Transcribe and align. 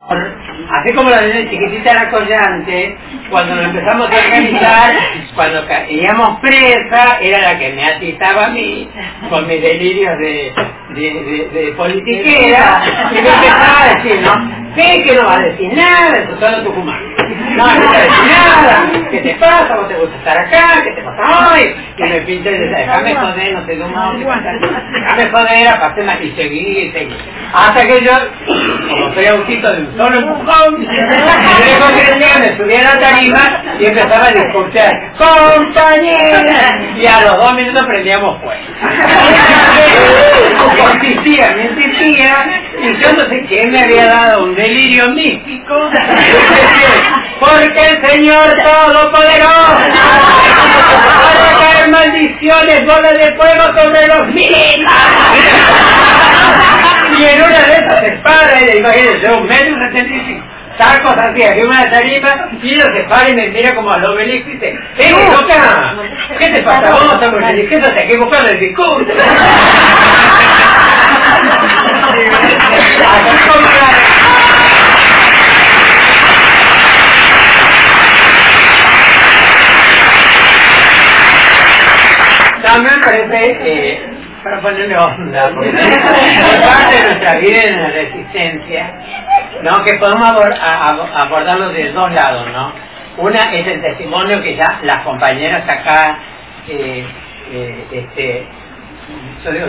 Así 0.00 0.92
como 0.94 1.10
la 1.10 1.22
niña 1.22 1.50
chiquitita 1.50 1.90
era 1.90 2.10
collante, 2.10 2.96
cuando 3.30 3.56
nos 3.56 3.64
empezamos 3.64 4.08
a 4.08 4.16
organizar, 4.16 4.92
cuando 5.34 5.66
caíamos 5.66 6.40
presa, 6.40 7.18
era 7.20 7.42
la 7.42 7.58
que 7.58 7.72
me 7.72 7.84
atizaba 7.84 8.46
a 8.46 8.50
mí, 8.50 8.88
con 9.28 9.46
mis 9.48 9.60
delirios 9.60 10.16
de, 10.18 11.74
politiquera, 11.76 12.82
y 13.10 13.14
me 13.14 13.28
empezaba 13.28 13.82
a 13.82 13.94
decir, 13.94 14.20
¿no? 14.20 14.74
¿Qué? 14.74 15.02
Que 15.02 15.16
no 15.16 15.24
va 15.26 15.34
a 15.34 15.40
decir 15.40 15.72
nada, 15.74 16.16
eso 16.16 16.40
solo 16.40 16.62
Tucumán. 16.62 17.07
No, 17.56 17.66
no 17.66 17.90
te 17.92 17.98
decir 17.98 18.28
nada, 18.28 18.90
¿qué 19.10 19.18
te 19.20 19.34
pasa? 19.36 19.76
¿Vos 19.76 19.88
te 19.88 19.94
gusta 19.94 20.16
estar 20.16 20.38
acá? 20.38 20.82
¿Qué 20.84 20.90
te 20.92 21.02
pasa 21.02 21.52
hoy? 21.52 21.74
Y 21.96 22.02
me 22.02 22.20
pinté 22.22 22.50
y 22.50 22.58
déjame 22.58 23.14
joder, 23.14 23.54
no 23.54 23.66
sé 23.66 23.78
cómo, 23.78 24.12
déjame 24.12 25.30
joder, 25.30 25.68
aparte 25.68 26.02
y 26.22 26.30
seguí, 26.32 26.78
y 26.78 26.92
seguí. 26.92 27.16
Hasta 27.52 27.86
que 27.86 28.04
yo, 28.04 28.12
como 28.88 29.14
soy 29.14 29.26
autito 29.26 29.72
de 29.72 29.80
un 29.80 29.96
solo 29.96 30.18
empujón, 30.18 30.80
me 30.80 30.86
me 32.38 32.56
subí 32.56 32.74
a 32.74 32.82
la 32.82 32.98
tarima 33.00 33.62
y 33.80 33.86
empezaba 33.86 34.26
a 34.26 34.32
discutir, 34.32 34.82
compañera, 35.16 36.80
y 36.96 37.06
a 37.06 37.20
los 37.22 37.36
dos 37.38 37.54
minutos 37.54 37.86
prendíamos 37.86 38.40
fuego. 38.42 38.60
insistía, 40.94 41.54
me 41.56 41.62
insistía, 41.64 42.46
y 42.80 42.96
yo 42.98 43.12
no 43.12 43.24
sé 43.28 43.44
quién 43.48 43.70
me 43.70 43.80
había 43.82 44.06
dado 44.06 44.44
un 44.44 44.54
delirio 44.54 45.10
místico, 45.10 45.74
porque 47.40 47.86
el 47.86 48.08
Señor 48.08 48.56
Todopoderoso 48.62 49.78
va 51.34 51.50
a 51.50 51.58
caer 51.58 51.88
maldiciones, 51.90 52.86
bolas 52.86 53.14
de 53.14 53.32
fuego 53.36 53.64
sobre 53.80 54.06
los 54.06 54.28
míos. 54.28 54.92
Y 57.18 57.24
en 57.24 57.42
una 57.42 57.58
de 57.58 57.72
esas 57.74 58.00
se 58.00 58.10
para, 58.22 58.60
y 58.60 58.76
imagínense, 58.78 59.30
un 59.30 59.46
metro 59.46 59.74
setenta 59.86 60.14
y 60.14 60.20
cinco 60.26 60.44
tacos 60.78 61.18
así, 61.18 61.42
aquí 61.42 61.60
una 61.62 61.90
tarima, 61.90 62.48
y 62.62 62.74
ellos 62.74 62.86
se 62.94 63.02
para 63.04 63.28
y 63.28 63.34
me 63.34 63.48
mira 63.48 63.74
como 63.74 63.90
al 63.90 64.04
obelisco 64.04 64.48
y 64.48 64.52
dice, 64.52 64.78
¡eh, 64.98 65.28
loca! 65.32 65.94
¿Qué 66.38 66.48
te 66.50 66.62
pasa? 66.62 66.90
Vamos 66.90 67.20
a 67.20 67.30
morir, 67.32 67.68
¿qué 67.68 67.78
te 67.78 68.04
equivocado 68.04 68.48
el 68.48 68.60
discurso? 68.60 69.12
Ponerle 84.68 84.96
onda, 84.96 85.50
porque 85.54 85.68
es 85.70 86.60
parte 86.62 86.96
de 86.96 87.02
nuestra 87.04 87.34
vida 87.38 87.62
de 87.62 87.70
la 87.70 87.88
resistencia, 87.88 88.94
¿no? 89.62 89.84
que 89.84 89.94
podemos 89.94 90.28
abordarlo 90.28 91.70
de 91.70 91.92
dos 91.92 92.12
lados, 92.12 92.46
¿no? 92.52 92.72
Una 93.18 93.52
es 93.52 93.66
el 93.66 93.80
testimonio 93.80 94.40
que 94.42 94.56
ya 94.56 94.78
las 94.82 95.02
compañeras 95.02 95.68
acá 95.68 96.18
eh, 96.68 97.04
eh, 97.52 97.84
este, 97.90 98.46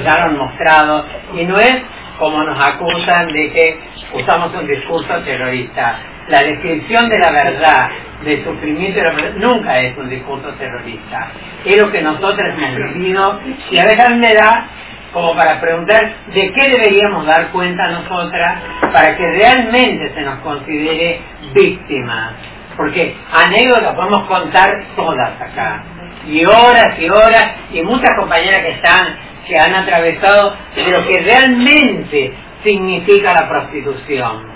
ya 0.03 0.17
lo 0.19 0.23
han 0.25 0.37
mostrado, 0.37 1.05
y 1.33 1.45
no 1.45 1.59
es 1.59 1.81
como 2.19 2.43
nos 2.43 2.59
acusan 2.59 3.27
de 3.27 3.51
que 3.51 3.79
usamos 4.13 4.53
un 4.53 4.67
discurso 4.67 5.21
terrorista. 5.23 5.95
La 6.27 6.43
descripción 6.43 7.09
de 7.09 7.17
la 7.17 7.31
verdad, 7.31 7.89
del 8.23 8.43
sufrimiento 8.43 8.99
de 8.99 9.05
la 9.05 9.13
verdad, 9.13 9.33
nunca 9.37 9.79
es 9.79 9.97
un 9.97 10.09
discurso 10.09 10.49
terrorista. 10.59 11.31
Es 11.65 11.77
lo 11.77 11.89
que 11.89 12.01
nosotros 12.01 12.53
hemos 12.55 12.93
vivido 12.93 13.39
y 13.71 13.77
a 13.79 13.85
veces 13.85 14.09
me 14.17 14.35
da 14.35 14.67
como 15.13 15.35
para 15.35 15.59
preguntar 15.59 16.13
de 16.33 16.51
qué 16.53 16.69
deberíamos 16.69 17.25
dar 17.25 17.49
cuenta 17.51 17.89
nosotras 17.89 18.61
para 18.93 19.17
que 19.17 19.25
realmente 19.31 20.13
se 20.13 20.21
nos 20.21 20.39
considere 20.39 21.21
víctimas. 21.53 22.33
Porque 22.77 23.15
anécdotas 23.31 23.95
podemos 23.95 24.23
contar 24.27 24.69
todas 24.95 25.41
acá. 25.41 25.83
Y 26.27 26.45
horas 26.45 26.99
y 26.99 27.09
horas, 27.09 27.51
y 27.71 27.81
muchas 27.81 28.11
compañeras 28.17 28.61
que 28.61 28.71
están 28.71 29.29
que 29.47 29.59
han 29.59 29.73
atravesado 29.73 30.55
de 30.75 30.91
lo 30.91 31.05
que 31.07 31.21
realmente 31.21 32.33
significa 32.63 33.33
la 33.33 33.49
prostitución. 33.49 34.47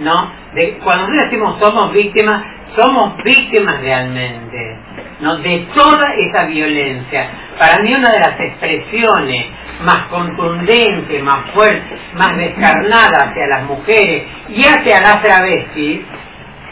¿No? 0.00 0.30
De, 0.54 0.78
cuando 0.84 1.08
nosotros 1.08 1.30
decimos 1.30 1.58
somos 1.58 1.92
víctimas, 1.92 2.44
somos 2.74 3.16
víctimas 3.22 3.80
realmente, 3.80 4.78
¿no? 5.20 5.36
De 5.36 5.66
toda 5.74 6.06
esa 6.14 6.46
violencia. 6.46 7.28
Para 7.58 7.78
mí 7.82 7.94
una 7.94 8.12
de 8.12 8.20
las 8.20 8.40
expresiones 8.40 9.46
más 9.82 10.04
contundentes, 10.08 11.22
más 11.22 11.50
fuertes, 11.52 11.98
más 12.14 12.36
descarnadas 12.36 13.28
hacia 13.28 13.46
las 13.46 13.62
mujeres 13.64 14.24
y 14.48 14.64
hacia 14.64 15.00
las 15.00 15.22
travestis 15.22 16.00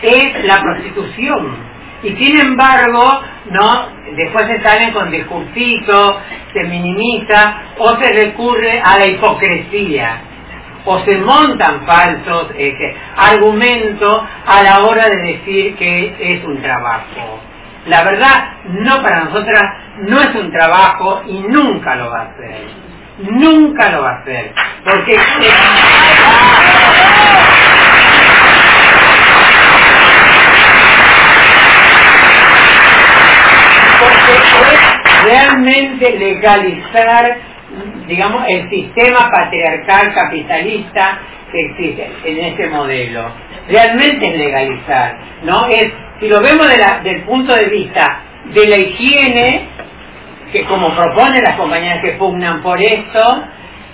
es 0.03 0.45
la 0.45 0.61
prostitución 0.61 1.75
y 2.03 2.09
sin 2.17 2.39
embargo, 2.39 3.21
¿no? 3.51 3.89
Después 4.15 4.47
se 4.47 4.61
salen 4.63 4.93
con 4.93 5.11
discursitos, 5.11 6.17
se 6.53 6.65
minimiza 6.65 7.63
o 7.79 7.97
se 7.97 8.13
recurre 8.13 8.81
a 8.85 8.99
la 8.99 9.07
hipocresía 9.07 10.21
o 10.85 10.99
se 11.01 11.17
montan 11.19 11.87
falsos 11.87 12.51
eh, 12.57 12.97
argumentos 13.17 14.23
a 14.47 14.63
la 14.63 14.81
hora 14.81 15.09
de 15.09 15.17
decir 15.17 15.77
que 15.77 16.17
es 16.21 16.45
un 16.45 16.61
trabajo. 16.61 17.41
La 17.87 18.03
verdad, 18.03 18.53
no 18.65 19.03
para 19.03 19.25
nosotras, 19.25 19.63
no 19.99 20.21
es 20.21 20.35
un 20.35 20.51
trabajo 20.51 21.23
y 21.27 21.41
nunca 21.41 21.97
lo 21.97 22.11
va 22.11 22.21
a 22.21 22.25
hacer. 22.25 22.85
Nunca 23.19 23.91
lo 23.91 24.03
va 24.03 24.11
a 24.11 24.21
hacer. 24.21 24.53
Porque... 24.85 25.19
realmente 35.25 36.19
legalizar, 36.19 37.39
digamos, 38.07 38.45
el 38.49 38.69
sistema 38.71 39.31
patriarcal 39.31 40.15
capitalista 40.15 41.19
que 41.51 41.61
existe 41.61 42.11
en 42.25 42.39
este 42.39 42.69
modelo. 42.69 43.31
Realmente 43.69 44.27
es 44.27 44.39
legalizar, 44.39 45.19
¿no? 45.45 45.67
Es, 45.67 45.93
si 46.21 46.29
lo 46.29 46.41
vemos 46.41 46.67
de 46.69 47.11
del 47.11 47.23
punto 47.23 47.55
de 47.55 47.67
vista 47.67 48.21
de 48.53 48.67
la 48.67 48.77
higiene, 48.77 49.69
que 50.53 50.65
como 50.65 50.95
proponen 50.95 51.43
las 51.43 51.57
compañías 51.57 52.01
que 52.01 52.13
pugnan 52.13 52.63
por 52.63 52.81
esto, 52.81 53.45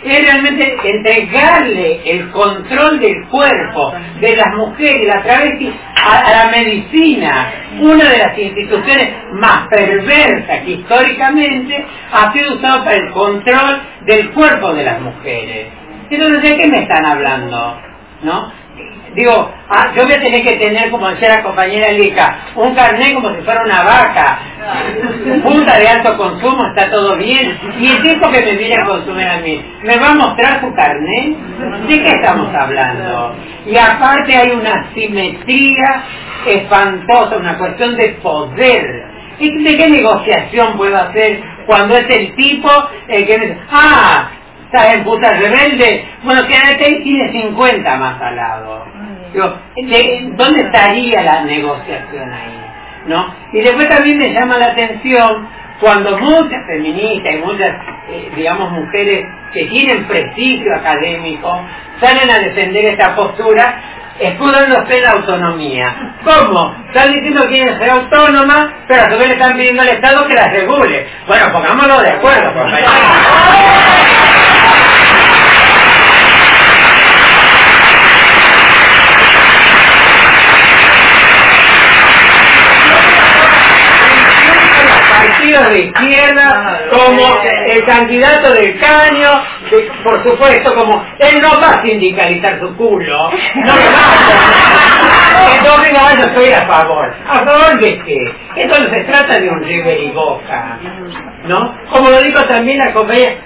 es 0.03 0.23
realmente 0.23 0.77
entregarle 0.83 2.01
el 2.11 2.31
control 2.31 3.01
del 3.01 3.29
cuerpo 3.29 3.93
de 4.21 4.37
las 4.37 4.55
mujeres, 4.57 5.07
la 5.07 5.23
travesti, 5.23 5.73
a, 6.11 6.31
la 6.31 6.51
medicina, 6.51 7.53
una 7.81 8.11
de 8.11 8.19
las 8.19 8.39
instituciones 8.39 9.11
más 9.33 9.69
perversas 9.69 10.61
que 10.65 10.71
históricamente 10.73 11.85
ha 12.13 12.33
sido 12.33 12.57
usada 12.57 12.85
para 12.85 12.97
el 12.97 13.11
control 13.13 13.81
del 14.07 14.31
cuerpo 14.31 14.75
de 14.75 14.85
las 14.85 15.01
mujeres. 15.01 15.67
Entonces, 16.11 16.43
¿de 16.43 16.57
qué 16.57 16.67
me 16.67 16.83
están 16.83 17.07
hablando? 17.07 17.81
¿No? 18.23 18.53
Digo, 19.15 19.51
ah, 19.69 19.93
yo 19.97 20.05
voy 20.05 20.13
a 20.13 20.21
tener 20.21 20.43
que 20.43 20.57
tener, 20.57 20.89
como 20.91 21.09
decía 21.09 21.31
la 21.31 21.43
compañera 21.43 21.91
Lica, 21.91 22.39
un 22.55 22.73
carnet 22.77 23.15
como 23.15 23.35
si 23.35 23.43
fuera 23.43 23.65
una 23.65 23.83
vaca, 23.83 24.39
punta 25.43 25.79
de 25.79 25.89
alto 25.89 26.17
consumo, 26.17 26.65
está 26.67 26.89
todo 26.91 27.17
bien, 27.17 27.59
y 27.81 27.89
el 27.89 28.03
tiempo 28.03 28.31
que 28.31 28.41
me 28.41 28.53
viene 28.53 28.77
a 28.77 28.85
consumir 28.85 29.27
a 29.27 29.39
mí, 29.39 29.65
¿me 29.83 29.99
va 29.99 30.11
a 30.11 30.15
mostrar 30.15 30.61
su 30.61 30.73
carnet? 30.75 31.37
¿De 31.89 32.03
qué 32.03 32.09
estamos 32.09 32.55
hablando? 32.55 33.35
Y 33.67 33.77
aparte 33.77 34.37
hay 34.37 34.51
una 34.51 34.93
simetría 34.95 36.05
espantosa, 36.47 37.37
una 37.37 37.59
cuestión 37.59 37.97
de 37.97 38.11
poder. 38.23 39.11
¿Y 39.41 39.65
de 39.65 39.77
qué 39.77 39.89
negociación 39.89 40.77
puedo 40.77 40.97
hacer 40.97 41.41
cuando 41.67 41.97
es 41.97 42.09
el 42.11 42.35
tipo 42.37 42.71
el 43.09 43.27
que 43.27 43.39
me 43.39 43.47
dice, 43.47 43.59
ah, 43.73 44.29
estás 44.67 44.95
en 44.95 45.03
puta 45.03 45.33
rebelde? 45.33 46.05
Bueno, 46.23 46.47
quédate 46.47 46.85
ahí, 46.85 47.03
tiene 47.03 47.33
50 47.33 47.97
más 47.97 48.21
al 48.21 48.37
lado 48.37 49.00
¿dónde 49.35 50.61
estaría 50.61 51.23
la 51.23 51.43
negociación 51.45 52.33
ahí? 52.33 52.61
¿No? 53.07 53.35
Y 53.53 53.63
después 53.63 53.89
también 53.89 54.19
me 54.19 54.33
llama 54.33 54.59
la 54.59 54.67
atención 54.67 55.49
cuando 55.81 56.19
muchas 56.19 56.67
feministas 56.67 57.35
y 57.35 57.39
muchas, 57.39 57.71
eh, 58.11 58.31
digamos, 58.37 58.71
mujeres 58.71 59.27
que 59.53 59.65
tienen 59.65 60.05
prestigio 60.05 60.77
académico 60.77 61.67
salen 62.01 62.31
a 62.31 62.39
defender 62.39 62.85
esta 62.85 63.17
postura 63.17 63.81
escudándose 64.21 64.99
en 64.99 65.03
la 65.03 65.11
autonomía. 65.13 66.17
¿Cómo? 66.23 66.77
Están 66.89 67.13
diciendo 67.13 67.43
que 67.45 67.49
quieren 67.49 67.79
ser 67.79 67.91
autónomas, 67.91 68.69
pero 68.87 69.03
a 69.03 69.11
su 69.11 69.19
vez 69.19 69.29
le 69.29 69.35
están 69.35 69.57
pidiendo 69.57 69.83
al 69.83 69.89
Estado 69.89 70.27
que 70.29 70.35
las 70.35 70.53
regule. 70.53 71.07
Bueno, 71.27 71.53
pongámoslo 71.53 72.01
de 72.03 72.11
acuerdo, 72.11 72.53
compañeros. 72.53 72.93
partidos 85.41 85.71
de 85.71 85.81
izquierda, 85.81 86.81
como 86.91 87.39
el 87.67 87.85
candidato 87.87 88.53
del 88.53 88.79
caño, 88.79 89.43
por 90.05 90.23
supuesto, 90.23 90.75
como 90.75 91.05
él 91.19 91.41
no 91.41 91.61
va 91.61 91.71
a 91.71 91.83
sindicalizar 91.83 92.61
su 92.61 92.77
culo, 92.77 93.31
no 93.55 93.75
lo 93.75 93.83
va 93.93 94.05
a 95.47 95.57
Entonces, 95.57 95.93
no, 95.93 96.17
yo 96.17 96.27
estoy 96.27 96.53
a 96.53 96.67
favor. 96.67 97.15
¿A 97.29 97.39
favor 97.41 97.81
de 97.81 97.99
qué? 98.01 98.35
Entonces 98.57 98.91
se 98.93 99.05
trata 99.05 99.41
de 99.41 99.49
un 99.49 99.63
River 99.63 100.01
y 100.03 100.11
Boca, 100.11 100.79
¿no? 101.47 101.75
Como 101.91 102.11
lo 102.11 102.21
digo 102.23 102.43
también 102.45 102.79
la 102.79 102.93
compañera, 102.93 103.37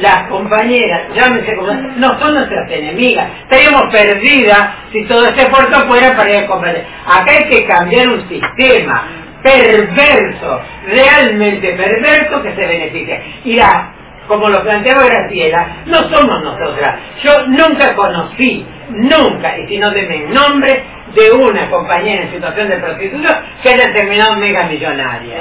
las 0.00 0.28
compañeras, 0.28 1.02
llámense 1.14 1.54
como 1.56 1.72
no 1.72 2.18
son 2.18 2.34
nuestras 2.34 2.70
enemigas, 2.70 3.30
estaríamos 3.42 3.82
perdidas 3.92 4.70
si 4.92 5.04
todo 5.04 5.26
este 5.26 5.42
esfuerzo 5.42 5.86
fuera 5.86 6.16
para 6.16 6.30
ir 6.30 6.36
a 6.44 6.46
combatir. 6.46 6.84
Acá 7.06 7.30
hay 7.30 7.44
que 7.44 7.66
cambiar 7.66 8.08
un 8.08 8.28
sistema, 8.28 9.04
perverso, 9.42 10.62
realmente 10.86 11.72
perverso 11.72 12.42
que 12.42 12.54
se 12.54 12.66
beneficia. 12.66 13.22
La, 13.44 13.92
como 14.26 14.48
lo 14.48 14.62
planteaba 14.62 15.04
Graciela, 15.04 15.66
no 15.86 16.08
somos 16.08 16.42
nosotras. 16.42 16.98
Yo 17.22 17.46
nunca 17.48 17.94
conocí, 17.94 18.66
nunca, 18.90 19.58
y 19.58 19.66
si 19.66 19.78
no 19.78 19.90
denme 19.90 20.28
nombre, 20.28 20.84
de 21.14 21.32
una 21.32 21.68
compañera 21.68 22.22
en 22.22 22.30
situación 22.30 22.68
de 22.68 22.76
prostitución 22.76 23.36
que 23.62 23.70
haya 23.70 23.92
terminado 23.92 24.36
mega 24.36 24.64
millonaria. 24.64 25.38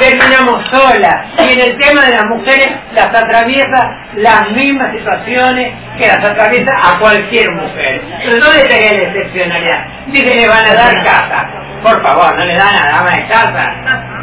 Terminamos 0.00 0.66
solas. 0.70 1.29
En 1.50 1.58
el 1.58 1.76
tema 1.78 2.02
de 2.02 2.12
las 2.12 2.26
mujeres 2.26 2.70
las 2.94 3.12
atraviesa 3.12 3.96
las 4.14 4.50
mismas 4.52 4.92
situaciones 4.92 5.72
que 5.98 6.06
las 6.06 6.24
atraviesa 6.24 6.70
a 6.80 7.00
cualquier 7.00 7.50
mujer. 7.50 8.00
Pero 8.24 8.38
¿dónde 8.38 8.62
estaría 8.62 8.92
la 8.92 9.02
excepcionalidad? 9.08 9.86
Dice 10.06 10.32
le 10.36 10.46
van 10.46 10.64
a 10.64 10.74
dar 10.74 11.04
casa. 11.04 11.48
Por 11.82 12.00
favor, 12.04 12.36
no 12.36 12.44
le 12.44 12.54
dan 12.54 12.68
a 12.68 12.84
la 12.84 12.90
dama 12.92 13.16
de 13.16 13.26
casa. 13.26 13.74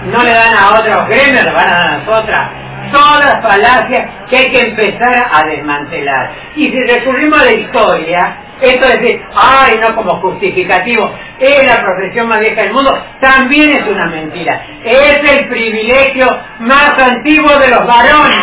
No 0.05 0.23
le 0.23 0.31
dan 0.31 0.53
a 0.55 0.79
otros 0.79 1.09
gremios, 1.09 1.43
le 1.43 1.51
van 1.51 1.67
a 1.67 1.77
dar 1.77 1.87
a 1.89 1.97
nosotras. 1.97 2.49
Todas 2.93 3.43
falacias 3.43 4.09
que 4.29 4.37
hay 4.37 4.49
que 4.49 4.61
empezar 4.61 5.27
a 5.29 5.43
desmantelar. 5.47 6.31
Y 6.55 6.69
si 6.69 6.79
recurrimos 6.85 7.41
a 7.41 7.43
la 7.43 7.51
historia, 7.51 8.35
esto 8.61 8.85
es 8.85 9.01
decir, 9.01 9.21
ay, 9.35 9.79
no 9.81 9.95
como 9.95 10.15
justificativo, 10.21 11.11
es 11.39 11.65
la 11.65 11.81
profesión 11.81 12.27
más 12.27 12.39
vieja 12.39 12.63
del 12.63 12.73
mundo, 12.73 12.91
también 13.21 13.71
es 13.71 13.87
una 13.87 14.07
mentira. 14.07 14.65
Es 14.83 15.29
el 15.29 15.47
privilegio 15.47 16.27
más 16.59 16.97
antiguo 16.97 17.57
de 17.59 17.67
los 17.69 17.85
varones. 17.85 18.37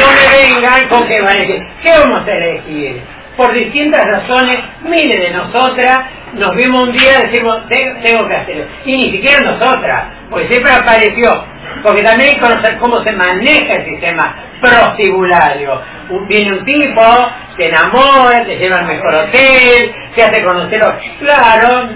No 0.00 0.12
me 0.12 0.28
vengan 0.28 0.88
con 0.88 1.08
que 1.08 1.20
van 1.20 1.36
a 1.36 1.40
decir, 1.40 1.62
¿qué 1.82 1.90
vamos 1.90 2.26
a 2.26 2.32
elegir? 2.32 3.17
Por 3.38 3.54
distintas 3.54 4.04
razones, 4.04 4.58
mire 4.82 5.16
de 5.16 5.30
nosotras, 5.30 6.06
nos 6.34 6.56
vimos 6.56 6.88
un 6.88 6.92
día, 6.92 7.20
decimos, 7.20 7.68
tengo 7.68 8.28
que 8.28 8.34
hacerlo. 8.34 8.64
Y 8.84 8.96
ni 8.96 9.10
siquiera 9.12 9.40
nosotras, 9.42 10.06
porque 10.28 10.48
siempre 10.48 10.72
apareció. 10.72 11.44
Porque 11.84 12.02
también 12.02 12.30
hay 12.30 12.34
que 12.34 12.40
conocer 12.40 12.78
cómo 12.78 13.00
se 13.04 13.12
maneja 13.12 13.74
el 13.74 13.84
sistema 13.84 14.34
prostibulario. 14.60 15.80
viene 16.28 16.52
un 16.58 16.64
tipo, 16.64 17.02
te 17.56 17.68
enamora, 17.68 18.44
te 18.44 18.56
lleva 18.56 18.80
al 18.80 18.86
mejor 18.86 19.14
hotel, 19.14 19.94
te 20.16 20.24
hace 20.24 20.42
conocer, 20.42 20.82
claro, 21.20 21.88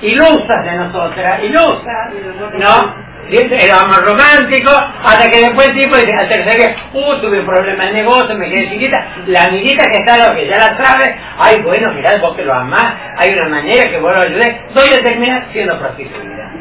ilusas 0.00 0.64
de 0.64 0.72
nosotras, 0.78 1.44
ilusas, 1.44 2.14
¿no? 2.58 3.05
Era 3.30 3.86
más 3.86 4.04
romántico, 4.04 4.70
hasta 4.70 5.30
que 5.30 5.40
después 5.40 5.68
el 5.68 5.74
tipo 5.74 5.96
dice, 5.96 6.12
al 6.12 6.28
tercer 6.28 6.56
día, 6.56 6.76
uh, 6.92 7.14
tuve 7.16 7.40
un 7.40 7.46
problema 7.46 7.84
de 7.86 7.92
negocio, 7.92 8.36
me 8.36 8.48
quedé 8.48 8.70
chiquita, 8.70 9.06
la 9.26 9.44
amiguita 9.44 9.84
que 9.90 9.98
está 9.98 10.28
lo 10.28 10.34
que 10.36 10.46
ya 10.46 10.58
la 10.58 10.76
sabe, 10.76 11.16
ay 11.38 11.60
bueno, 11.62 11.92
mirá, 11.92 12.18
vos 12.18 12.36
que 12.36 12.44
lo 12.44 12.54
amás, 12.54 12.94
hay 13.16 13.32
una 13.32 13.48
manera 13.48 13.90
que 13.90 13.98
vos 13.98 14.14
lo 14.14 14.20
ayudé, 14.20 14.60
a 14.74 15.02
termina 15.02 15.46
siendo 15.52 15.78
prostituida. 15.78 16.52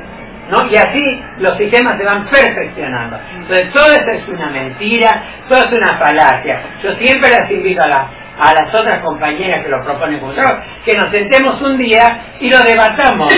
¿No? 0.50 0.68
Y 0.68 0.76
así 0.76 1.24
los 1.40 1.58
sistemas 1.58 1.98
se 1.98 2.06
van 2.06 2.26
perfeccionando. 2.26 3.20
Entonces 3.36 3.72
todo 3.74 3.92
esto 3.92 4.12
es 4.12 4.28
una 4.28 4.48
mentira, 4.52 5.24
todo 5.50 5.58
es 5.58 5.72
una 5.72 5.98
falacia. 5.98 6.62
Yo 6.84 6.94
siempre 6.98 7.32
las 7.32 7.50
invito 7.50 7.82
a 7.82 7.88
la 7.88 8.08
a 8.40 8.54
las 8.54 8.74
otras 8.74 9.00
compañeras 9.00 9.64
que 9.64 9.70
lo 9.70 9.84
proponen 9.84 10.20
como 10.20 10.34
que 10.84 10.98
nos 10.98 11.10
sentemos 11.12 11.62
un 11.62 11.78
día 11.78 12.20
y 12.40 12.50
lo 12.50 12.60
debatamos. 12.64 13.34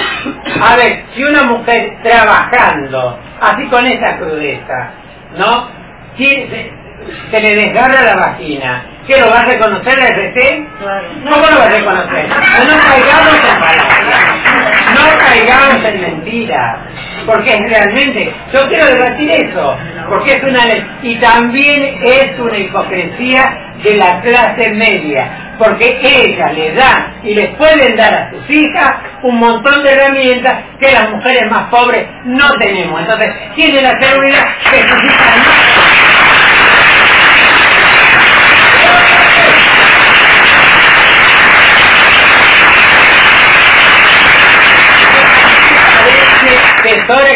A 0.62 0.76
ver, 0.76 1.04
si 1.16 1.24
una 1.24 1.44
mujer 1.44 1.98
trabajando, 2.04 3.20
así 3.42 3.68
con 3.68 3.86
esa 3.86 4.18
crudeza, 4.18 4.92
¿no? 5.38 5.68
Se, 6.18 6.72
se 7.32 7.40
le 7.42 7.56
desgarra 7.56 8.02
la 8.02 8.16
vagina, 8.16 8.86
¿qué 9.08 9.20
lo 9.20 9.30
va 9.30 9.42
a 9.42 9.46
reconocer 9.46 9.98
la 9.98 10.08
RT? 10.08 10.68
¿Cómo 11.30 11.46
lo 11.48 11.60
va 11.60 11.66
a 11.66 11.70
reconocer? 11.70 12.28
No 12.30 12.80
caigamos 12.82 13.36
en 13.36 13.60
palabras, 13.60 14.36
no 14.96 15.20
caigamos 15.20 15.86
en 15.86 16.02
mentiras, 16.02 16.80
porque 17.26 17.54
es 17.54 17.60
realmente, 17.70 18.34
yo 18.54 18.68
quiero 18.68 18.86
debatir 18.88 19.32
eso, 19.32 19.78
porque 20.10 20.36
es 20.36 20.44
una 20.44 20.66
ley, 20.66 20.86
y 21.04 21.16
también 21.16 22.00
es 22.04 22.40
una 22.40 22.58
hipocresía 22.58 23.74
de 23.84 23.96
la 23.96 24.22
clase 24.22 24.70
media, 24.72 25.54
porque 25.58 26.00
ella 26.02 26.52
le 26.54 26.74
da 26.74 27.14
y 27.24 27.34
les 27.36 27.56
pueden 27.56 27.96
dar 27.96 28.14
a 28.14 28.30
sus 28.32 28.50
hijas 28.50 28.92
un 29.24 29.40
montón 29.40 29.84
de 29.84 29.92
herramientas 29.92 30.60
que 30.80 30.92
las 30.92 31.10
mujeres 31.12 31.52
más 31.52 31.70
pobres 31.70 32.08
no 32.26 32.54
tenemos. 32.58 33.00
Entonces, 33.02 33.34
tiene 33.56 33.82
la 33.82 34.00
seguridad 34.00 34.46
que 34.70 34.82
sus 34.82 35.04
hijas 35.04 35.38
no 35.38 36.28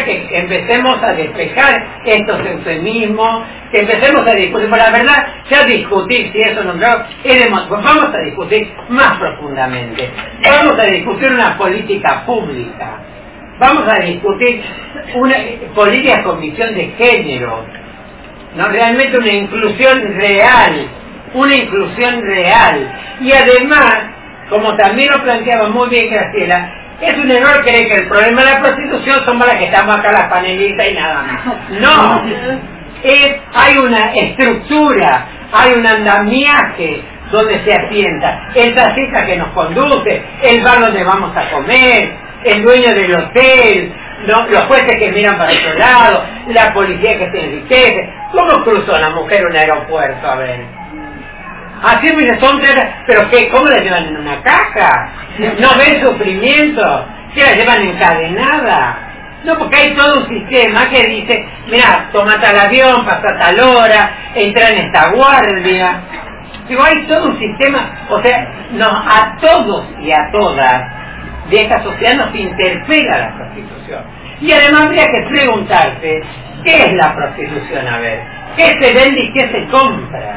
que 0.05 0.20
empecemos 0.51 1.01
a 1.01 1.13
despejar 1.13 2.01
estos 2.05 2.45
eufemismos, 2.45 3.43
que 3.71 3.79
empecemos 3.79 4.27
a 4.27 4.33
discutir, 4.33 4.69
por 4.69 4.77
la 4.77 4.91
verdad, 4.91 5.27
ya 5.49 5.63
discutir 5.65 6.31
si 6.31 6.41
eso 6.41 6.63
no 6.63 6.73
es 6.73 7.49
pues 7.67 7.83
vamos 7.83 8.13
a 8.13 8.17
discutir 8.25 8.71
más 8.89 9.17
profundamente, 9.17 10.09
vamos 10.43 10.77
a 10.77 10.83
discutir 10.83 11.31
una 11.31 11.57
política 11.57 12.23
pública, 12.25 12.99
vamos 13.59 13.87
a 13.87 14.03
discutir 14.03 14.61
una 15.15 15.35
política 15.73 16.23
con 16.23 16.41
visión 16.41 16.73
de 16.75 16.87
género, 16.97 17.65
no 18.55 18.67
realmente 18.67 19.17
una 19.17 19.31
inclusión 19.31 20.01
real, 20.15 20.87
una 21.33 21.55
inclusión 21.55 22.21
real, 22.21 22.91
y 23.21 23.31
además, 23.31 23.93
como 24.49 24.75
también 24.75 25.11
lo 25.11 25.23
planteaba 25.23 25.69
muy 25.69 25.87
bien 25.87 26.09
Graciela, 26.11 26.80
es 27.01 27.17
un 27.17 27.31
error 27.31 27.61
creer 27.63 27.87
que 27.87 27.95
el 27.95 28.07
problema 28.07 28.43
de 28.43 28.51
la 28.51 28.59
prostitución 28.61 29.25
somos 29.25 29.47
las 29.47 29.57
que 29.57 29.65
estamos 29.65 29.99
acá 29.99 30.11
las 30.11 30.29
panelistas 30.29 30.87
y 30.89 30.93
nada 30.93 31.23
más. 31.23 31.45
No, 31.81 32.23
es, 33.03 33.35
hay 33.53 33.77
una 33.77 34.13
estructura, 34.13 35.25
hay 35.51 35.73
un 35.73 35.85
andamiaje 35.85 37.03
donde 37.31 37.63
se 37.63 37.73
asienta, 37.73 38.49
el 38.55 38.75
taxista 38.75 39.25
que 39.25 39.37
nos 39.37 39.49
conduce, 39.49 40.21
el 40.43 40.61
bar 40.63 40.81
donde 40.81 41.03
vamos 41.03 41.35
a 41.35 41.49
comer, 41.49 42.11
el 42.43 42.61
dueño 42.63 42.93
del 42.93 43.15
hotel, 43.15 43.93
los 44.27 44.65
jueces 44.65 44.95
que 44.99 45.11
miran 45.11 45.37
para 45.37 45.51
otro 45.51 45.73
lado, 45.79 46.23
la 46.49 46.73
policía 46.73 47.17
que 47.17 47.31
se 47.31 47.43
enriquece. 47.45 48.09
¿Cómo 48.31 48.63
cruzó 48.63 48.97
la 48.97 49.09
mujer 49.11 49.45
un 49.45 49.55
aeropuerto? 49.55 50.27
A 50.27 50.35
ver. 50.35 50.80
Así 51.81 52.13
mire, 52.15 52.39
son 52.39 52.61
pero 53.07 53.29
qué, 53.31 53.49
¿cómo 53.49 53.67
la 53.67 53.79
llevan 53.79 54.05
en 54.05 54.17
una 54.17 54.41
caja? 54.43 55.09
¿No 55.59 55.69
ven 55.77 56.01
sufrimiento? 56.01 57.05
¿Qué 57.33 57.41
la 57.41 57.55
llevan 57.55 57.81
encadenada? 57.81 58.97
No, 59.43 59.57
porque 59.57 59.75
hay 59.75 59.95
todo 59.95 60.19
un 60.19 60.27
sistema 60.27 60.87
que 60.89 61.07
dice, 61.07 61.43
mira, 61.67 62.09
toma 62.11 62.39
tal 62.39 62.59
avión, 62.59 63.03
pasa 63.05 63.35
tal 63.39 63.59
hora, 63.59 64.11
entra 64.35 64.69
en 64.69 64.85
esta 64.85 65.09
guardia. 65.09 66.01
Digo, 66.69 66.83
hay 66.83 67.03
todo 67.07 67.29
un 67.29 67.39
sistema, 67.39 67.91
o 68.09 68.21
sea, 68.21 68.47
no, 68.73 68.85
a 68.87 69.37
todos 69.41 69.87
y 69.99 70.11
a 70.11 70.29
todas 70.31 70.83
de 71.49 71.61
esta 71.63 71.83
sociedad 71.83 72.15
nos 72.15 72.35
interpela 72.35 73.17
la 73.17 73.35
prostitución. 73.35 74.03
Y 74.41 74.51
además 74.51 74.81
habría 74.83 75.05
que 75.05 75.27
preguntarse, 75.29 76.21
¿qué 76.63 76.85
es 76.85 76.93
la 76.93 77.15
prostitución? 77.15 77.87
A 77.87 77.97
ver, 77.99 78.21
¿qué 78.55 78.75
se 78.79 78.93
vende 78.93 79.21
y 79.21 79.33
qué 79.33 79.49
se 79.49 79.65
compra? 79.67 80.35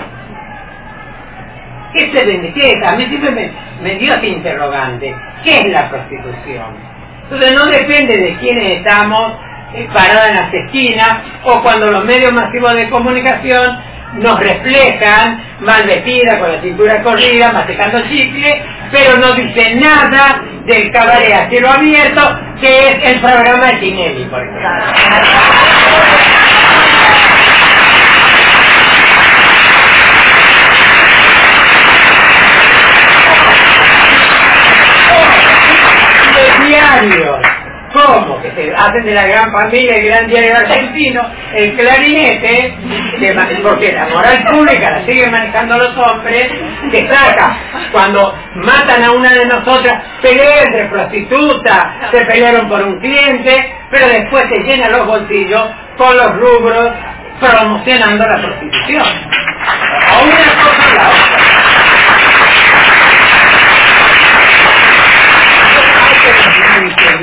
¿Qué 1.94 2.10
se? 2.12 2.52
¿Qué 2.52 2.72
es? 2.72 2.86
A 2.86 2.96
mí 2.96 3.06
siempre 3.06 3.30
me, 3.30 3.50
me 3.82 3.94
dio 3.96 4.14
ese 4.14 4.26
interrogante. 4.26 5.14
¿Qué 5.44 5.60
es 5.60 5.66
la 5.68 5.88
prostitución? 5.88 6.94
Entonces 7.24 7.54
no 7.54 7.66
depende 7.66 8.16
de 8.18 8.36
quiénes 8.36 8.78
estamos 8.78 9.38
eh, 9.74 9.88
parados 9.92 10.28
en 10.28 10.36
las 10.36 10.54
esquinas 10.54 11.18
o 11.44 11.62
cuando 11.62 11.90
los 11.90 12.04
medios 12.04 12.32
masivos 12.32 12.74
de 12.74 12.90
comunicación 12.90 13.78
nos 14.14 14.38
reflejan 14.38 15.42
mal 15.60 15.84
vestida, 15.84 16.38
con 16.38 16.52
la 16.52 16.60
cintura 16.60 17.02
corrida, 17.02 17.52
masticando 17.52 18.00
chicle, 18.08 18.62
pero 18.92 19.16
no 19.16 19.32
dice 19.34 19.74
nada 19.76 20.44
del 20.66 20.90
cabaret 20.92 21.32
a 21.32 21.48
cielo 21.48 21.70
abierto, 21.70 22.38
que 22.60 22.88
es 22.90 23.04
el 23.04 23.20
programa 23.20 23.66
de 23.72 23.76
Tinelli, 23.78 24.24
por 24.26 24.40
ejemplo. 24.40 24.68
Los 36.36 36.83
¿cómo? 37.92 38.40
Que 38.42 38.50
se 38.52 38.72
hacen 38.74 39.04
de 39.04 39.14
la 39.14 39.26
gran 39.26 39.52
familia, 39.52 39.96
el 39.96 40.06
gran 40.06 40.26
diario 40.28 40.56
argentino, 40.56 41.22
el 41.54 41.76
clarinete, 41.76 42.74
que- 43.20 43.34
porque 43.62 43.92
la 43.92 44.06
moral 44.06 44.44
pública 44.50 44.90
la 44.90 45.06
siguen 45.06 45.30
manejando 45.30 45.78
los 45.78 45.96
hombres, 45.96 46.48
que 46.90 47.08
saca, 47.08 47.56
cuando 47.92 48.34
matan 48.56 49.04
a 49.04 49.12
una 49.12 49.32
de 49.32 49.46
nosotras, 49.46 50.02
pelean 50.22 50.66
entre 50.66 50.86
prostitutas, 50.86 51.86
se 52.12 52.24
pelearon 52.26 52.68
por 52.68 52.82
un 52.82 52.98
cliente, 53.00 53.74
pero 53.90 54.08
después 54.08 54.44
se 54.50 54.58
llenan 54.64 54.92
los 54.92 55.06
bolsillos 55.06 55.64
con 55.96 56.16
los 56.16 56.36
rubros 56.36 56.90
promocionando 57.40 58.26
la 58.26 58.36
prostitución. 58.42 59.04
O 60.12 60.24
una 60.24 60.64
cosa. 60.64 61.53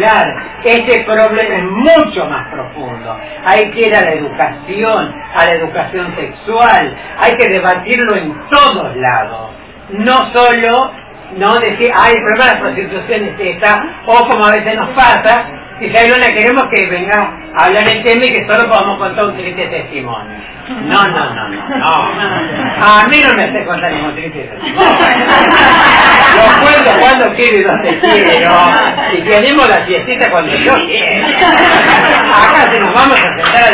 Hay. 0.03 0.27
Este 0.63 1.03
problema 1.03 1.55
es 1.55 1.63
mucho 1.63 2.25
más 2.25 2.47
profundo. 2.49 3.17
Hay 3.45 3.71
que 3.71 3.87
ir 3.87 3.95
a 3.95 4.01
la 4.01 4.13
educación, 4.13 5.15
a 5.35 5.45
la 5.45 5.51
educación 5.53 6.15
sexual. 6.15 6.95
Hay 7.19 7.35
que 7.37 7.49
debatirlo 7.49 8.15
en 8.15 8.33
todos 8.49 8.95
lados. 8.95 9.51
No 9.91 10.31
solo 10.33 10.91
no 11.37 11.59
decir, 11.59 11.91
ay, 11.95 12.13
el 12.13 12.23
problema 12.23 12.45
de 12.45 12.53
la 12.53 12.59
prostitución 12.59 13.23
es 13.23 13.39
esta, 13.39 13.85
o 14.05 14.27
como 14.27 14.45
a 14.45 14.51
veces 14.51 14.75
nos 14.75 14.89
pasa, 14.89 15.45
si 15.79 15.89
Jailona 15.89 16.27
queremos 16.33 16.67
que 16.67 16.85
venga 16.87 17.33
a 17.55 17.65
hablar 17.65 17.87
el 17.87 18.03
tema 18.03 18.25
y 18.25 18.33
que 18.33 18.47
solo 18.47 18.67
podamos 18.67 18.97
contar 18.97 19.25
un 19.25 19.37
triste 19.37 19.65
testimonio. 19.67 20.37
No, 20.85 21.07
no, 21.07 21.33
no, 21.33 21.49
no, 21.49 21.77
no. 21.77 22.15
A 22.85 23.07
mí 23.09 23.21
no 23.21 23.33
me 23.33 23.43
hace 23.45 23.65
contar 23.65 23.91
ningún 23.91 24.13
triste 24.13 24.39
testimonio. 24.39 24.91
Lo 26.35 26.61
cuento 26.61 26.91
cuando 26.99 27.33
quiero 27.35 27.57
y 27.57 27.63
donde 27.63 27.99
quiero. 27.99 28.53
Y 29.13 29.21
tenemos 29.21 29.69
la 29.69 29.77
fiestita 29.85 30.29
cuando 30.31 30.55
yo 30.55 30.73
quiero. 30.87 31.27
Acá 31.27 32.71
se 32.71 32.79
nos 32.79 32.93
vamos 32.93 33.19
a 33.19 33.37
sentar 33.37 33.63
a 33.63 33.71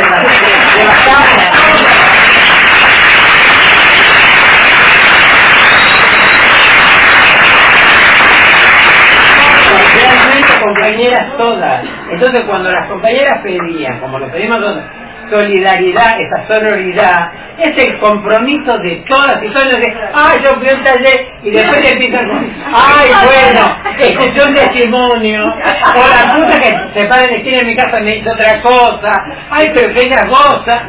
Realmente 9.95 10.53
compañeras 10.61 11.37
todas. 11.37 11.83
Entonces 12.11 12.43
cuando 12.45 12.71
las 12.71 12.87
compañeras 12.87 13.41
pedían, 13.43 13.99
como 13.99 14.19
lo 14.19 14.31
pedimos 14.31 14.59
todos, 14.59 14.83
solidaridad, 15.29 16.19
esa 16.19 16.47
sororidad, 16.47 17.31
es 17.57 17.77
el 17.77 17.97
compromiso 17.99 18.77
de 18.79 19.03
todas 19.07 19.43
y 19.43 19.49
todos 19.49 19.69
de, 19.69 19.93
ay, 20.13 20.39
yo 20.43 20.55
fui 20.55 20.69
a 20.69 20.75
un 20.75 20.83
taller 20.83 21.27
y 21.43 21.51
después 21.51 21.81
le 21.81 21.91
empiezan 21.93 22.29
ay, 22.73 23.09
bueno, 23.25 23.77
escuché 23.97 24.43
un 24.43 24.53
testimonio, 24.53 25.43
o 25.43 26.07
la 26.07 26.35
puta 26.35 26.59
que 26.59 26.77
se 26.93 27.05
para 27.07 27.23
en 27.25 27.31
la 27.31 27.37
esquina 27.37 27.57
de 27.57 27.63
mi 27.65 27.75
casa 27.75 27.99
me 27.99 28.15
hizo 28.17 28.31
otra 28.31 28.61
cosa, 28.61 29.25
ay, 29.49 29.71
pero 29.73 29.93
que 29.93 30.01
ella 30.03 30.25
goza. 30.27 30.81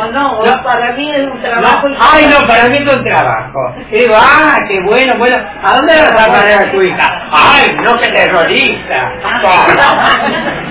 A 0.00 0.06
no, 0.12 0.62
para 0.62 0.92
mí 0.92 1.10
es 1.10 1.26
un 1.26 1.42
trabajo. 1.42 1.88
No, 1.88 1.96
ay, 1.98 2.26
no, 2.26 2.46
para 2.46 2.64
mí 2.68 2.78
es 2.78 2.94
un 2.94 3.04
trabajo. 3.04 3.74
Y 3.90 3.98
digo, 3.98 4.14
ah, 4.16 4.56
qué 4.68 4.80
bueno, 4.80 5.14
bueno, 5.18 5.36
¿a 5.62 5.76
dónde 5.76 5.92
vas 5.94 6.10
a 6.10 6.32
parar 6.32 6.62
a 6.62 6.70
tu 6.70 6.82
hija? 6.82 7.22
Ay, 7.30 7.76
no, 7.82 7.98
que 7.98 8.08
terrorista. 8.08 9.12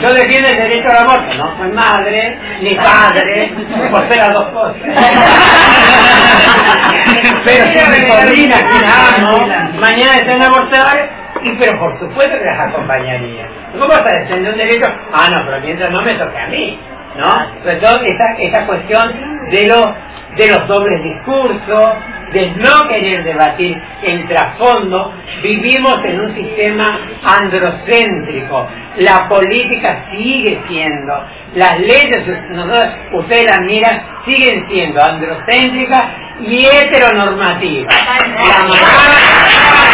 Yo 0.01 0.13
defiendo 0.13 0.49
el 0.49 0.57
derecho 0.57 0.89
al 0.89 0.97
aborto, 0.97 1.33
no 1.35 1.52
madre, 1.73 2.37
ni 2.61 2.75
padre, 2.75 3.51
por 3.91 4.07
ser 4.07 4.17
las 4.17 4.33
dos 4.33 4.45
cosas. 4.49 4.75
Pero 7.45 7.65
si 7.67 7.77
mi 7.89 8.07
sobrina, 8.07 8.55
la 8.81 9.15
amo, 9.17 9.47
mañana 9.79 10.17
está 10.17 10.33
en 10.33 10.41
y 11.43 11.51
pero 11.57 11.77
por 11.77 11.99
supuesto 11.99 12.37
que 12.39 12.45
las 12.45 12.69
acompañaría. 12.69 13.45
¿Cómo 13.73 13.87
vas 13.87 14.05
a 14.05 14.19
defender 14.19 14.53
un 14.53 14.57
derecho? 14.57 14.87
Ah, 15.11 15.27
no, 15.29 15.45
pero 15.45 15.59
mientras 15.59 15.91
no 15.91 16.01
me 16.01 16.13
toque 16.13 16.39
a 16.39 16.47
mí. 16.47 16.79
¿no? 17.17 17.61
Sobre 17.63 17.75
todo 17.77 17.99
esta, 18.01 18.33
esta 18.39 18.65
cuestión 18.65 19.13
de 19.51 19.67
los, 19.67 19.91
de 20.37 20.47
los 20.47 20.67
dobles 20.67 21.03
discursos, 21.03 21.93
de 22.33 22.51
no 22.57 22.87
querer 22.87 23.23
debatir 23.23 23.81
en 24.03 24.27
trasfondo, 24.27 25.13
vivimos 25.41 26.03
en 26.05 26.19
un 26.21 26.35
sistema 26.35 26.99
androcéntrico. 27.23 28.67
La 28.97 29.27
política 29.29 30.05
sigue 30.11 30.61
siendo, 30.67 31.13
las 31.55 31.79
leyes, 31.79 32.27
nosotros, 32.51 32.89
ustedes 33.13 33.45
las 33.45 33.59
miran, 33.61 34.01
siguen 34.25 34.65
siendo 34.69 35.01
androcéntricas 35.03 36.03
y 36.41 36.65
heteronormativas. 36.65 37.93
La 38.35 38.59
mamá- 38.67 39.93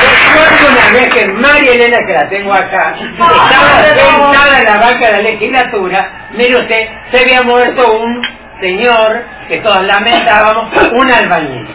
Recuerdo 0.00 0.68
una 0.68 0.74
vez 0.76 0.79
que 1.12 1.26
María 1.28 1.72
Elena, 1.72 1.98
que 2.06 2.12
la 2.12 2.28
tengo 2.28 2.52
acá, 2.52 2.94
estaba 2.98 3.82
sentada 3.84 4.58
en 4.58 4.64
la 4.64 4.78
banca 4.78 5.06
de 5.06 5.12
la 5.12 5.22
legislatura, 5.22 6.10
mire 6.32 6.56
usted, 6.56 6.88
se 7.10 7.20
había 7.20 7.42
muerto 7.42 8.00
un 8.00 8.22
señor 8.60 9.24
que 9.48 9.58
todos 9.58 9.84
lamentábamos, 9.84 10.66
un 10.92 11.10
albañil. 11.10 11.66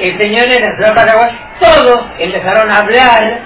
El 0.00 0.18
señor 0.18 0.46
ciudad 0.46 0.88
de 0.88 0.94
Paraguay, 0.94 1.38
todos 1.60 2.06
empezaron 2.18 2.70
a 2.70 2.78
hablar 2.78 3.40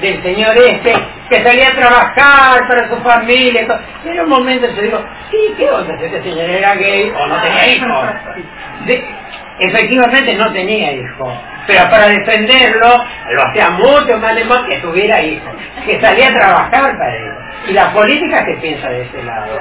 del 0.00 0.22
señor 0.22 0.56
este, 0.56 0.94
que 1.28 1.42
salía 1.42 1.68
a 1.68 1.74
trabajar 1.74 2.68
para 2.68 2.88
su 2.88 2.96
familia. 3.02 3.66
Y 4.04 4.08
en 4.08 4.20
un 4.20 4.28
momento 4.28 4.66
yo 4.74 4.82
digo, 4.82 5.04
sí, 5.30 5.54
¿qué 5.56 5.70
onda? 5.70 5.96
Si 5.98 6.04
este 6.04 6.22
señor 6.22 6.50
era 6.50 6.74
gay 6.74 7.12
o 7.16 7.26
no 7.26 7.36
tenía 7.42 7.66
hijos. 7.68 8.04
Efectivamente 9.60 10.34
no 10.36 10.50
tenía 10.52 10.92
hijos, 10.92 11.34
pero 11.66 11.90
para 11.90 12.08
defenderlo 12.08 13.04
lo 13.30 13.42
hacía 13.42 13.70
mucho 13.70 14.16
más 14.18 14.34
de 14.34 14.44
más 14.44 14.62
que 14.62 14.78
tuviera 14.78 15.20
hijos, 15.20 15.52
que 15.84 16.00
salía 16.00 16.28
a 16.28 16.32
trabajar 16.32 16.96
para 16.96 17.14
él. 17.14 17.32
Y 17.68 17.72
la 17.74 17.92
política 17.92 18.42
se 18.46 18.54
piensa 18.54 18.88
de 18.88 19.02
ese 19.02 19.22
lado. 19.22 19.60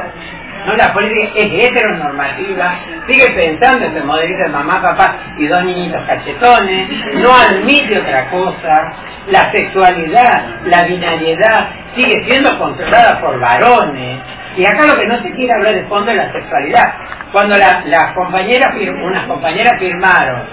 No, 0.66 0.76
la 0.76 0.94
política 0.94 1.32
es 1.36 1.52
heteronormativa, 1.54 2.76
sigue 3.08 3.30
pensando 3.32 3.86
en 3.86 3.92
ese 3.92 4.06
modelito 4.06 4.44
de 4.44 4.50
mamá, 4.50 4.82
papá 4.82 5.16
y 5.38 5.48
dos 5.48 5.64
niñitos 5.66 6.02
cachetones, 6.06 6.90
no 7.16 7.34
admite 7.34 8.00
otra 8.00 8.30
cosa, 8.30 8.94
la 9.28 9.52
sexualidad, 9.52 10.44
la 10.66 10.84
binariedad 10.84 11.68
sigue 11.96 12.24
siendo 12.26 12.58
controlada 12.58 13.20
por 13.20 13.40
varones, 13.40 14.20
y 14.58 14.66
acá 14.66 14.86
lo 14.86 14.98
que 15.00 15.08
no 15.08 15.22
se 15.24 15.32
quiere 15.34 15.54
hablar 15.54 15.76
de 15.76 15.84
fondo 15.86 16.12
es 16.12 16.18
la 16.18 16.32
sexualidad. 16.34 16.94
Cuando 17.32 17.58
la- 17.58 17.84
las 17.86 18.14
compañeras, 18.14 18.76
unas 19.04 19.26
compañeras 19.26 19.74
firmaron 19.80 20.44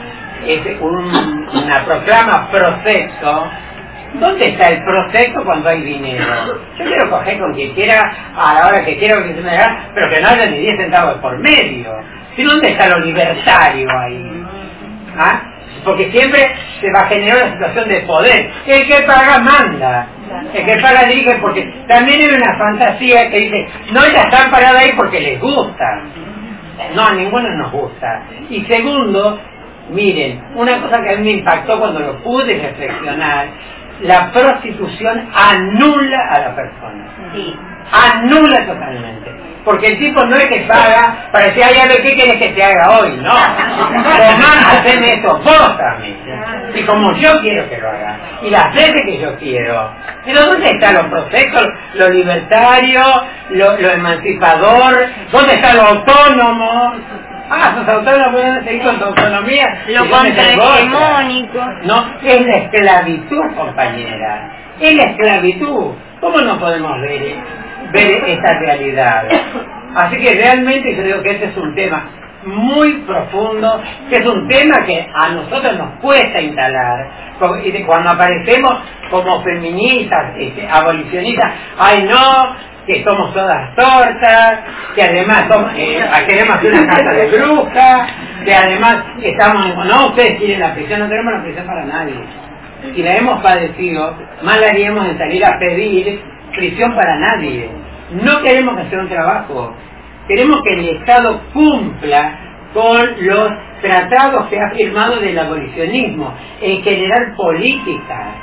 este, 0.47 0.79
un- 0.81 1.49
una 1.55 1.85
proclama 1.85 2.49
pro-sexo, 2.51 3.51
¿Dónde 4.15 4.49
está 4.49 4.71
el 4.71 4.83
proceso 4.85 5.45
cuando 5.45 5.69
hay 5.71 5.83
dinero? 5.83 6.25
Yo 6.79 6.85
quiero 6.87 7.11
coger 7.11 7.39
con 7.39 7.55
quien 7.55 7.75
quiera, 7.75 8.03
a 8.37 8.55
la 8.55 8.69
hora 8.69 8.85
que 8.85 8.99
quiera, 8.99 9.23
que 9.25 9.35
se 9.35 9.43
me 9.43 9.51
haga, 9.51 9.91
pero 9.95 10.11
que 10.11 10.21
no 10.23 10.29
haya 10.29 10.47
ni 10.47 10.59
10 10.61 10.77
centavos 10.79 11.17
por 11.17 11.39
medio. 11.39 11.93
¿Y 12.37 12.45
dónde 12.45 12.71
está 12.71 12.89
lo 12.89 13.01
libertario 13.01 13.89
ahí? 14.01 14.47
¿Ah? 15.19 15.43
Porque 15.87 16.11
siempre 16.11 16.53
se 16.81 16.93
va 16.93 17.03
a 17.03 17.07
generar 17.07 17.45
una 17.45 17.53
situación 17.53 17.89
de 17.89 18.01
poder. 18.01 18.51
El 18.67 18.87
que 18.89 19.03
paga 19.03 19.39
manda. 19.39 20.09
El 20.53 20.67
que 20.67 20.77
paga 20.79 21.05
dirige 21.05 21.39
porque 21.41 21.63
también 21.87 22.23
hay 22.23 22.35
una 22.35 22.59
fantasía 22.59 23.31
que 23.31 23.39
dice, 23.39 23.69
no, 23.93 24.01
ya 24.01 24.23
están 24.23 24.51
paradas 24.51 24.83
ahí 24.83 24.93
porque 24.97 25.21
les 25.21 25.41
gusta. 25.41 26.03
No, 26.95 27.07
a 27.07 27.15
ninguno 27.15 27.49
nos 27.57 27.71
gusta. 27.71 28.23
Y 28.51 28.65
segundo, 28.65 29.39
miren, 29.91 30.43
una 30.57 30.81
cosa 30.81 31.01
que 31.03 31.15
a 31.15 31.17
mí 31.19 31.23
me 31.23 31.31
impactó 31.39 31.79
cuando 31.79 32.01
lo 32.01 32.17
pude 32.19 32.59
reflexionar, 32.61 33.47
la 34.03 34.33
prostitución 34.33 35.29
anula 35.33 36.19
a 36.31 36.39
la 36.41 36.57
persona. 36.57 37.07
Sí. 37.33 37.57
anula 37.93 38.67
totalmente. 38.67 39.46
Porque 39.67 39.89
el 39.89 39.99
tipo 39.99 40.25
no 40.25 40.37
es 40.37 40.45
que 40.45 40.61
paga 40.61 41.29
para 41.33 41.47
decir, 41.47 41.65
ay, 41.65 41.77
a 41.77 41.89
ver, 41.89 42.01
¿qué 42.01 42.15
quieres 42.15 42.37
que 42.39 42.51
te 42.51 42.63
haga 42.63 43.01
hoy? 43.01 43.17
No. 43.17 43.33
Tomás, 43.33 44.75
haceme 44.79 45.15
esto 45.15 45.39
vos. 45.39 45.77
Y 46.73 46.83
como 46.85 47.13
yo 47.17 47.41
quiero 47.41 47.69
que 47.69 47.79
lo 47.79 47.89
haga. 47.89 48.17
Y 48.43 48.51
las 48.51 48.73
veces 48.73 49.03
que 49.05 49.19
yo 49.19 49.37
quiero. 49.39 49.91
Pero 50.25 50.47
¿dónde 50.47 50.71
están 50.71 50.95
los 50.95 51.07
procesos? 51.07 51.67
Lo 51.95 52.09
libertario, 52.11 53.03
lo, 53.51 53.77
lo 53.77 53.91
emancipador, 53.91 55.05
¿dónde 55.33 55.55
está 55.55 55.75
lo 55.75 55.83
autónomo? 55.83 56.95
Ah, 57.51 57.75
sos 57.77 57.89
autónomo, 57.89 58.33
pueden 58.33 58.65
seguir 58.65 58.83
con 58.85 58.99
tu 59.01 59.05
autonomía. 59.07 59.83
Lo 59.89 60.09
contrahegemónico. 60.09 61.59
No, 61.83 62.07
es 62.23 62.47
la 62.47 62.57
esclavitud, 62.59 63.55
compañera. 63.57 64.49
Es 64.81 64.95
la 64.95 65.03
esclavitud. 65.03 65.93
¿Cómo 66.21 66.41
no 66.41 66.57
podemos 66.61 67.01
ver, 67.01 67.66
ver 68.05 68.25
esta 68.27 68.59
realidad? 68.61 69.25
Así 69.95 70.17
que 70.19 70.35
realmente 70.35 70.95
creo 70.97 71.23
que 71.23 71.31
este 71.31 71.47
es 71.47 71.57
un 71.57 71.75
tema 71.75 72.05
muy 72.45 72.93
profundo, 73.07 73.83
que 74.09 74.17
es 74.17 74.27
un 74.27 74.47
tema 74.49 74.85
que 74.85 75.07
a 75.13 75.31
nosotros 75.31 75.77
nos 75.77 76.01
cuesta 76.01 76.41
instalar. 76.41 77.09
Cuando 77.87 78.11
aparecemos 78.11 78.75
como 79.11 79.43
feministas, 79.43 80.35
este, 80.39 80.67
abolicionistas, 80.69 81.53
ay 81.79 82.05
no, 82.05 82.57
que 82.87 83.03
somos 83.05 83.35
todas 83.35 83.75
tortas, 83.75 84.61
que 84.95 85.03
además 85.03 85.45
somos, 85.49 85.73
eh, 85.77 86.05
queremos 86.27 86.63
una 86.63 86.87
casa 86.87 87.13
de 87.13 87.27
brujas, 87.27 88.11
que 88.45 88.55
además 88.55 89.05
estamos, 89.23 89.85
no, 89.87 90.07
ustedes 90.07 90.39
quieren 90.39 90.61
la 90.61 90.75
prisión, 90.75 91.01
no 91.01 91.09
tenemos 91.09 91.33
la 91.35 91.43
prisión 91.43 91.67
para 91.67 91.85
nadie. 91.85 92.15
Si 92.95 93.03
la 93.03 93.17
hemos 93.17 93.43
padecido, 93.43 94.15
mal 94.43 94.63
haríamos 94.63 95.07
en 95.07 95.19
salir 95.19 95.45
a 95.45 95.59
pedir 95.59 96.21
prisión 96.55 96.95
para 96.95 97.17
nadie. 97.19 97.86
No 98.11 98.43
queremos 98.43 98.79
hacer 98.79 98.99
un 98.99 99.09
trabajo, 99.09 99.75
queremos 100.29 100.61
que 100.63 100.75
el 100.75 100.89
Estado 100.97 101.41
cumpla 101.53 102.39
con 102.73 103.27
los 103.27 103.51
tratados 103.81 104.47
que 104.49 104.61
ha 104.61 104.71
firmado 104.71 105.17
del 105.21 105.39
abolicionismo, 105.39 106.35
en 106.61 106.83
general 106.83 107.35
políticas. 107.37 108.35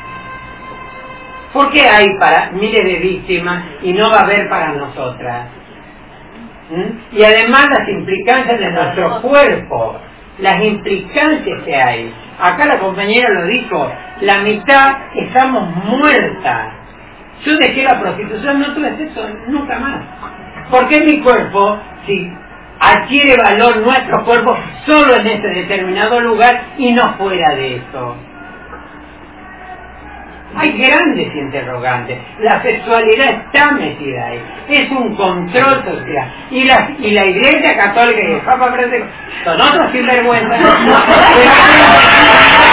¿Por 1.54 1.72
qué 1.72 1.82
hay 1.88 2.08
para 2.20 2.52
miles 2.52 2.84
de 2.84 3.00
víctimas 3.00 3.64
y 3.84 3.94
no 3.94 4.10
va 4.10 4.18
a 4.18 4.24
haber 4.24 4.50
para 4.50 4.74
nosotras? 4.74 5.48
¿Mm? 6.70 7.18
Y 7.18 7.24
además 7.24 7.68
las 7.70 7.90
implicancias 7.90 8.60
de 8.60 8.72
nuestro 8.72 9.22
cuerpo, 9.22 9.98
las 10.40 10.64
implicancias 10.64 11.64
que 11.64 11.76
hay. 11.76 12.14
Acá 12.40 12.66
la 12.66 12.80
compañera 12.80 13.30
lo 13.30 13.46
dijo, 13.46 13.92
la 14.22 14.40
mitad 14.40 14.96
estamos 15.16 15.76
muertas. 15.86 16.83
Yo 17.46 17.58
dejé 17.58 17.84
la 17.84 18.00
prostitución, 18.00 18.60
no 18.60 18.74
tuve 18.74 18.98
sexo 18.98 19.28
nunca 19.48 19.80
más. 19.80 20.02
¿Por 20.70 20.88
qué 20.88 21.02
mi 21.02 21.20
cuerpo, 21.20 21.78
si 22.06 22.32
adquiere 22.80 23.36
valor 23.38 23.78
nuestro 23.78 24.24
cuerpo 24.24 24.58
solo 24.86 25.16
en 25.18 25.28
ese 25.28 25.48
determinado 25.48 26.22
lugar 26.22 26.62
y 26.78 26.92
no 26.94 27.14
fuera 27.16 27.56
de 27.56 27.78
eso? 27.78 28.16
Hay 30.56 30.72
grandes 30.78 31.36
interrogantes. 31.36 32.20
La 32.40 32.62
sexualidad 32.62 33.30
está 33.32 33.72
metida 33.72 34.28
ahí. 34.28 34.40
Es 34.70 34.92
un 34.92 35.16
control 35.16 35.84
social. 35.84 36.32
Y 36.52 36.64
la, 36.64 36.92
y 37.00 37.12
la 37.12 37.26
Iglesia 37.26 37.76
Católica 37.76 38.22
y 38.22 38.34
el 38.34 38.42
Papa 38.42 38.72
Francisco 38.72 39.08
son 39.44 39.60
otros 39.60 39.92
sinvergüenzas. 39.92 40.60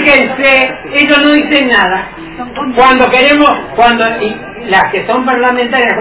Fíjense, 0.00 0.74
ellos 0.94 1.18
no 1.18 1.32
dicen 1.32 1.68
nada. 1.68 2.08
Cuando 2.74 3.10
queremos, 3.10 3.50
cuando 3.76 4.04
las 4.66 4.90
que 4.92 5.06
son 5.06 5.24
parlamentarias, 5.24 5.94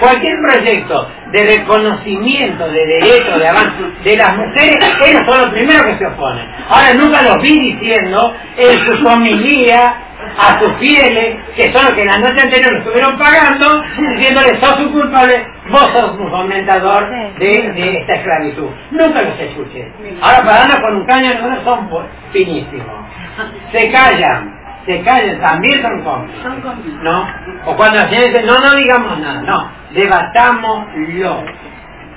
cualquier 0.00 0.34
proyecto 0.48 1.10
de 1.32 1.44
reconocimiento 1.58 2.68
de 2.68 2.86
derechos, 2.86 3.38
de 3.38 3.48
avance 3.48 3.82
de 4.04 4.16
las 4.16 4.36
mujeres, 4.36 4.76
ellos 5.04 5.22
son 5.26 5.40
los 5.40 5.50
primeros 5.50 5.86
que 5.86 5.98
se 5.98 6.06
oponen. 6.06 6.46
Ahora 6.68 6.94
nunca 6.94 7.22
los 7.22 7.42
vi 7.42 7.72
diciendo 7.72 8.34
en 8.56 8.78
su 8.86 8.96
familia 9.04 9.94
a 10.38 10.58
sus 10.58 10.72
fieles, 10.78 11.36
que 11.54 11.72
son 11.72 11.84
los 11.84 11.94
que 11.94 12.04
la 12.04 12.18
noche 12.18 12.40
anterior 12.40 12.76
estuvieron 12.78 13.18
pagando, 13.18 13.82
diciéndoles, 14.16 14.58
sos 14.60 14.80
un 14.80 14.92
culpable, 14.92 15.46
vos 15.70 15.90
sos 15.92 16.18
un 16.18 16.30
fomentador 16.30 17.08
de, 17.38 17.98
esta 18.00 18.14
esclavitud. 18.14 18.68
Nunca 18.90 19.22
los 19.22 19.38
escuché. 19.38 19.92
Ahora 20.20 20.42
darnos 20.42 20.80
con 20.80 20.96
un 20.96 21.06
caño, 21.06 21.30
no 21.40 21.64
son 21.64 21.88
finísimos. 22.32 23.05
Se 23.72 23.90
callan 23.90 24.56
se 24.86 25.02
callan, 25.02 25.40
también 25.40 25.82
son 25.82 26.02
cómplices. 26.02 27.02
¿No? 27.02 27.26
O 27.66 27.76
cuando 27.76 27.98
la 27.98 28.08
señora 28.08 28.26
dice, 28.28 28.42
no, 28.44 28.60
no 28.60 28.76
digamos 28.76 29.18
nada, 29.18 29.42
no, 29.42 29.70
debatámoslo. 29.92 31.44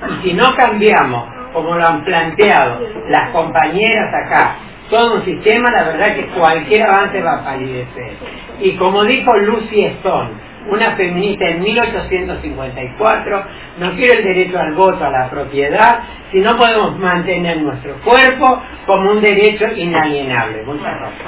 Y 0.08 0.28
si 0.28 0.34
no 0.34 0.54
cambiamos, 0.54 1.24
como 1.52 1.74
lo 1.74 1.86
han 1.86 2.04
planteado 2.04 2.80
las 3.08 3.30
compañeras 3.30 4.14
acá, 4.24 4.54
todo 4.88 5.16
un 5.16 5.24
sistema, 5.24 5.70
la 5.70 5.84
verdad 5.84 6.14
que 6.14 6.26
cualquier 6.28 6.84
avance 6.84 7.20
va 7.20 7.34
a 7.34 7.44
palidecer. 7.44 8.12
Y 8.60 8.76
como 8.76 9.04
dijo 9.04 9.36
Lucy 9.36 9.84
Stone, 9.86 10.30
una 10.68 10.96
feminista 10.96 11.46
en 11.48 11.62
1854, 11.62 13.44
no 13.78 13.92
quiere 13.94 14.18
el 14.18 14.24
derecho 14.24 14.58
al 14.58 14.74
voto, 14.74 15.04
a 15.04 15.10
la 15.10 15.30
propiedad, 15.30 16.00
si 16.30 16.38
no 16.40 16.56
podemos 16.56 16.98
mantener 16.98 17.62
nuestro 17.62 17.94
cuerpo 18.04 18.62
como 18.86 19.12
un 19.12 19.20
derecho 19.20 19.66
inalienable. 19.76 20.62
Muchas 20.64 20.94
gracias. 21.00 21.26